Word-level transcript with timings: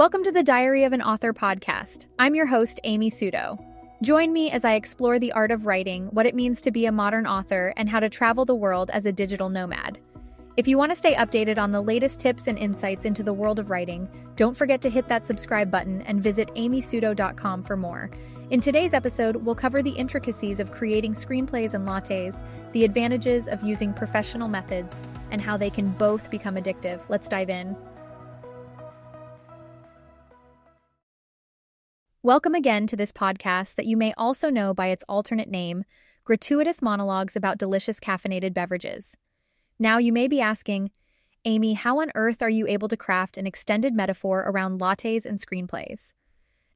Welcome 0.00 0.24
to 0.24 0.32
the 0.32 0.42
Diary 0.42 0.84
of 0.84 0.94
an 0.94 1.02
Author 1.02 1.34
podcast. 1.34 2.06
I'm 2.18 2.34
your 2.34 2.46
host, 2.46 2.80
Amy 2.84 3.10
Suto. 3.10 3.62
Join 4.00 4.32
me 4.32 4.50
as 4.50 4.64
I 4.64 4.72
explore 4.72 5.18
the 5.18 5.32
art 5.32 5.50
of 5.50 5.66
writing, 5.66 6.06
what 6.06 6.24
it 6.24 6.34
means 6.34 6.62
to 6.62 6.70
be 6.70 6.86
a 6.86 6.90
modern 6.90 7.26
author, 7.26 7.74
and 7.76 7.86
how 7.86 8.00
to 8.00 8.08
travel 8.08 8.46
the 8.46 8.54
world 8.54 8.90
as 8.94 9.04
a 9.04 9.12
digital 9.12 9.50
nomad. 9.50 9.98
If 10.56 10.66
you 10.66 10.78
want 10.78 10.90
to 10.90 10.96
stay 10.96 11.14
updated 11.16 11.58
on 11.58 11.70
the 11.70 11.82
latest 11.82 12.18
tips 12.18 12.46
and 12.46 12.56
insights 12.56 13.04
into 13.04 13.22
the 13.22 13.34
world 13.34 13.58
of 13.58 13.68
writing, 13.68 14.08
don't 14.36 14.56
forget 14.56 14.80
to 14.80 14.88
hit 14.88 15.06
that 15.08 15.26
subscribe 15.26 15.70
button 15.70 16.00
and 16.06 16.22
visit 16.22 16.48
amysuto.com 16.54 17.62
for 17.62 17.76
more. 17.76 18.10
In 18.48 18.62
today's 18.62 18.94
episode, 18.94 19.36
we'll 19.36 19.54
cover 19.54 19.82
the 19.82 19.90
intricacies 19.90 20.60
of 20.60 20.72
creating 20.72 21.12
screenplays 21.12 21.74
and 21.74 21.86
lattes, 21.86 22.42
the 22.72 22.86
advantages 22.86 23.48
of 23.48 23.62
using 23.62 23.92
professional 23.92 24.48
methods, 24.48 24.96
and 25.30 25.42
how 25.42 25.58
they 25.58 25.68
can 25.68 25.90
both 25.90 26.30
become 26.30 26.54
addictive. 26.54 27.02
Let's 27.10 27.28
dive 27.28 27.50
in. 27.50 27.76
Welcome 32.22 32.54
again 32.54 32.86
to 32.88 32.96
this 32.96 33.12
podcast 33.12 33.76
that 33.76 33.86
you 33.86 33.96
may 33.96 34.12
also 34.18 34.50
know 34.50 34.74
by 34.74 34.88
its 34.88 35.02
alternate 35.08 35.48
name, 35.48 35.84
Gratuitous 36.24 36.82
Monologues 36.82 37.34
About 37.34 37.56
Delicious 37.56 37.98
Caffeinated 37.98 38.52
Beverages. 38.52 39.16
Now, 39.78 39.96
you 39.96 40.12
may 40.12 40.28
be 40.28 40.38
asking, 40.38 40.90
Amy, 41.46 41.72
how 41.72 42.02
on 42.02 42.12
earth 42.14 42.42
are 42.42 42.50
you 42.50 42.66
able 42.66 42.88
to 42.88 42.96
craft 42.98 43.38
an 43.38 43.46
extended 43.46 43.94
metaphor 43.94 44.40
around 44.40 44.80
lattes 44.80 45.24
and 45.24 45.40
screenplays? 45.40 46.12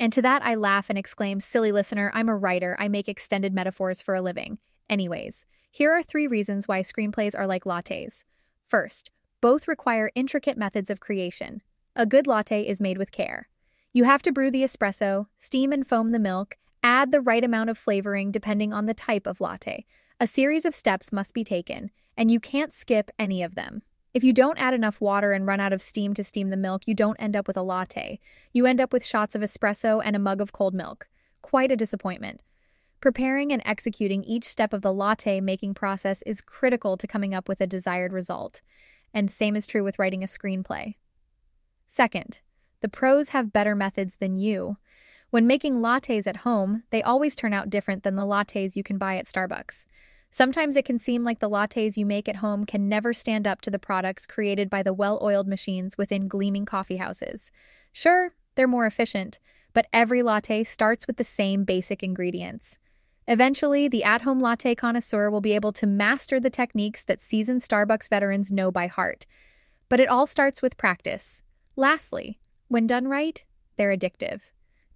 And 0.00 0.12
to 0.12 0.22
that, 0.22 0.44
I 0.44 0.56
laugh 0.56 0.90
and 0.90 0.98
exclaim, 0.98 1.40
Silly 1.40 1.70
listener, 1.70 2.10
I'm 2.14 2.28
a 2.28 2.34
writer. 2.34 2.76
I 2.80 2.88
make 2.88 3.08
extended 3.08 3.54
metaphors 3.54 4.02
for 4.02 4.16
a 4.16 4.22
living. 4.22 4.58
Anyways, 4.90 5.44
here 5.70 5.92
are 5.92 6.02
three 6.02 6.26
reasons 6.26 6.66
why 6.66 6.80
screenplays 6.80 7.38
are 7.38 7.46
like 7.46 7.62
lattes. 7.62 8.24
First, 8.66 9.12
both 9.40 9.68
require 9.68 10.10
intricate 10.16 10.58
methods 10.58 10.90
of 10.90 10.98
creation. 10.98 11.62
A 11.94 12.06
good 12.06 12.26
latte 12.26 12.66
is 12.66 12.80
made 12.80 12.98
with 12.98 13.12
care. 13.12 13.48
You 13.98 14.04
have 14.04 14.22
to 14.22 14.32
brew 14.32 14.52
the 14.52 14.62
espresso, 14.62 15.26
steam 15.40 15.72
and 15.72 15.84
foam 15.84 16.12
the 16.12 16.20
milk, 16.20 16.56
add 16.84 17.10
the 17.10 17.20
right 17.20 17.42
amount 17.42 17.68
of 17.68 17.76
flavoring 17.76 18.30
depending 18.30 18.72
on 18.72 18.86
the 18.86 18.94
type 18.94 19.26
of 19.26 19.40
latte. 19.40 19.84
A 20.20 20.26
series 20.28 20.64
of 20.64 20.72
steps 20.72 21.10
must 21.10 21.34
be 21.34 21.42
taken, 21.42 21.90
and 22.16 22.30
you 22.30 22.38
can't 22.38 22.72
skip 22.72 23.10
any 23.18 23.42
of 23.42 23.56
them. 23.56 23.82
If 24.14 24.22
you 24.22 24.32
don't 24.32 24.56
add 24.56 24.72
enough 24.72 25.00
water 25.00 25.32
and 25.32 25.48
run 25.48 25.58
out 25.58 25.72
of 25.72 25.82
steam 25.82 26.14
to 26.14 26.22
steam 26.22 26.48
the 26.48 26.56
milk, 26.56 26.86
you 26.86 26.94
don't 26.94 27.20
end 27.20 27.34
up 27.34 27.48
with 27.48 27.56
a 27.56 27.62
latte. 27.62 28.20
You 28.52 28.66
end 28.66 28.80
up 28.80 28.92
with 28.92 29.04
shots 29.04 29.34
of 29.34 29.42
espresso 29.42 30.00
and 30.04 30.14
a 30.14 30.20
mug 30.20 30.40
of 30.40 30.52
cold 30.52 30.74
milk. 30.74 31.08
Quite 31.42 31.72
a 31.72 31.76
disappointment. 31.76 32.40
Preparing 33.00 33.50
and 33.50 33.62
executing 33.64 34.22
each 34.22 34.44
step 34.44 34.72
of 34.72 34.82
the 34.82 34.94
latte 34.94 35.40
making 35.40 35.74
process 35.74 36.22
is 36.22 36.40
critical 36.40 36.96
to 36.98 37.08
coming 37.08 37.34
up 37.34 37.48
with 37.48 37.60
a 37.60 37.66
desired 37.66 38.12
result. 38.12 38.60
And 39.12 39.28
same 39.28 39.56
is 39.56 39.66
true 39.66 39.82
with 39.82 39.98
writing 39.98 40.22
a 40.22 40.28
screenplay. 40.28 40.94
Second, 41.88 42.42
the 42.80 42.88
pros 42.88 43.30
have 43.30 43.52
better 43.52 43.74
methods 43.74 44.16
than 44.16 44.38
you. 44.38 44.76
When 45.30 45.46
making 45.46 45.80
lattes 45.80 46.26
at 46.26 46.38
home, 46.38 46.84
they 46.90 47.02
always 47.02 47.36
turn 47.36 47.52
out 47.52 47.70
different 47.70 48.02
than 48.02 48.16
the 48.16 48.22
lattes 48.22 48.76
you 48.76 48.82
can 48.82 48.98
buy 48.98 49.16
at 49.16 49.26
Starbucks. 49.26 49.84
Sometimes 50.30 50.76
it 50.76 50.84
can 50.84 50.98
seem 50.98 51.22
like 51.22 51.38
the 51.38 51.50
lattes 51.50 51.96
you 51.96 52.04
make 52.04 52.28
at 52.28 52.36
home 52.36 52.64
can 52.64 52.88
never 52.88 53.12
stand 53.14 53.46
up 53.46 53.60
to 53.62 53.70
the 53.70 53.78
products 53.78 54.26
created 54.26 54.68
by 54.68 54.82
the 54.82 54.94
well 54.94 55.18
oiled 55.22 55.48
machines 55.48 55.96
within 55.96 56.28
gleaming 56.28 56.66
coffee 56.66 56.96
houses. 56.96 57.50
Sure, 57.92 58.34
they're 58.54 58.68
more 58.68 58.86
efficient, 58.86 59.40
but 59.72 59.86
every 59.92 60.22
latte 60.22 60.64
starts 60.64 61.06
with 61.06 61.16
the 61.16 61.24
same 61.24 61.64
basic 61.64 62.02
ingredients. 62.02 62.78
Eventually, 63.26 63.88
the 63.88 64.04
at 64.04 64.22
home 64.22 64.38
latte 64.38 64.74
connoisseur 64.74 65.30
will 65.30 65.42
be 65.42 65.52
able 65.52 65.72
to 65.72 65.86
master 65.86 66.40
the 66.40 66.50
techniques 66.50 67.04
that 67.04 67.20
seasoned 67.20 67.62
Starbucks 67.62 68.08
veterans 68.08 68.50
know 68.50 68.70
by 68.70 68.86
heart. 68.86 69.26
But 69.88 70.00
it 70.00 70.08
all 70.08 70.26
starts 70.26 70.62
with 70.62 70.78
practice. 70.78 71.42
Lastly, 71.76 72.38
when 72.68 72.86
done 72.86 73.08
right, 73.08 73.42
they're 73.76 73.96
addictive. 73.96 74.40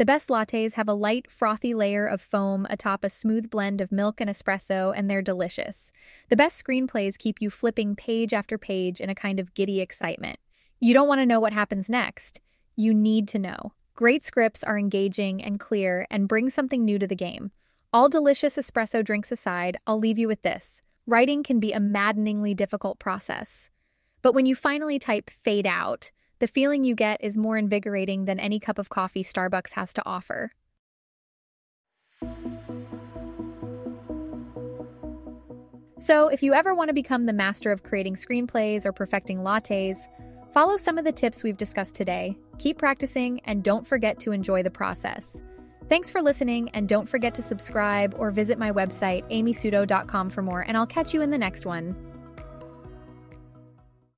The 0.00 0.06
best 0.06 0.28
lattes 0.28 0.72
have 0.74 0.88
a 0.88 0.94
light, 0.94 1.30
frothy 1.30 1.74
layer 1.74 2.06
of 2.06 2.22
foam 2.22 2.66
atop 2.70 3.04
a 3.04 3.10
smooth 3.10 3.50
blend 3.50 3.82
of 3.82 3.92
milk 3.92 4.20
and 4.20 4.30
espresso, 4.30 4.94
and 4.96 5.10
they're 5.10 5.20
delicious. 5.20 5.90
The 6.30 6.36
best 6.36 6.64
screenplays 6.64 7.18
keep 7.18 7.42
you 7.42 7.50
flipping 7.50 7.94
page 7.94 8.32
after 8.32 8.56
page 8.56 9.00
in 9.00 9.10
a 9.10 9.14
kind 9.14 9.38
of 9.38 9.52
giddy 9.52 9.80
excitement. 9.80 10.38
You 10.80 10.94
don't 10.94 11.08
want 11.08 11.20
to 11.20 11.26
know 11.26 11.38
what 11.38 11.52
happens 11.52 11.90
next. 11.90 12.40
You 12.76 12.94
need 12.94 13.28
to 13.28 13.38
know. 13.38 13.74
Great 13.94 14.24
scripts 14.24 14.64
are 14.64 14.78
engaging 14.78 15.44
and 15.44 15.60
clear 15.60 16.06
and 16.10 16.26
bring 16.26 16.48
something 16.48 16.82
new 16.82 16.98
to 16.98 17.06
the 17.06 17.14
game. 17.14 17.50
All 17.92 18.08
delicious 18.08 18.56
espresso 18.56 19.04
drinks 19.04 19.30
aside, 19.30 19.76
I'll 19.86 19.98
leave 19.98 20.18
you 20.18 20.28
with 20.28 20.40
this. 20.40 20.80
Writing 21.06 21.42
can 21.42 21.60
be 21.60 21.72
a 21.72 21.80
maddeningly 21.80 22.54
difficult 22.54 22.98
process. 22.98 23.68
But 24.22 24.32
when 24.32 24.46
you 24.46 24.54
finally 24.54 24.98
type 24.98 25.28
fade 25.28 25.66
out, 25.66 26.10
the 26.40 26.48
feeling 26.48 26.84
you 26.84 26.94
get 26.94 27.22
is 27.22 27.36
more 27.36 27.56
invigorating 27.56 28.24
than 28.24 28.40
any 28.40 28.58
cup 28.58 28.78
of 28.78 28.88
coffee 28.88 29.22
Starbucks 29.22 29.72
has 29.72 29.92
to 29.94 30.02
offer. 30.06 30.50
So, 35.98 36.28
if 36.28 36.42
you 36.42 36.54
ever 36.54 36.74
want 36.74 36.88
to 36.88 36.94
become 36.94 37.26
the 37.26 37.34
master 37.34 37.70
of 37.70 37.82
creating 37.82 38.16
screenplays 38.16 38.86
or 38.86 38.92
perfecting 38.92 39.40
lattes, 39.40 39.98
follow 40.50 40.78
some 40.78 40.96
of 40.96 41.04
the 41.04 41.12
tips 41.12 41.42
we've 41.42 41.58
discussed 41.58 41.94
today, 41.94 42.38
keep 42.58 42.78
practicing, 42.78 43.40
and 43.44 43.62
don't 43.62 43.86
forget 43.86 44.18
to 44.20 44.32
enjoy 44.32 44.62
the 44.62 44.70
process. 44.70 45.40
Thanks 45.90 46.10
for 46.10 46.22
listening, 46.22 46.70
and 46.70 46.88
don't 46.88 47.08
forget 47.08 47.34
to 47.34 47.42
subscribe 47.42 48.14
or 48.16 48.30
visit 48.30 48.58
my 48.58 48.72
website, 48.72 49.30
amysuto.com, 49.30 50.30
for 50.30 50.40
more, 50.40 50.62
and 50.62 50.74
I'll 50.74 50.86
catch 50.86 51.12
you 51.12 51.20
in 51.20 51.30
the 51.30 51.38
next 51.38 51.66
one. 51.66 51.94